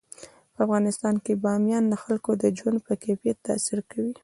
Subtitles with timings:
[0.53, 4.13] په افغانستان کې بامیان د خلکو د ژوند په کیفیت تاثیر کوي.